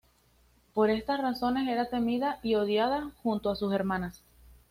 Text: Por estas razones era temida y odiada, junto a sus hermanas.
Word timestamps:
Por 0.73 0.89
estas 0.89 1.21
razones 1.21 1.67
era 1.69 1.85
temida 1.87 2.39
y 2.41 2.55
odiada, 2.55 3.11
junto 3.21 3.51
a 3.51 3.55
sus 3.55 3.71
hermanas. 3.71 4.23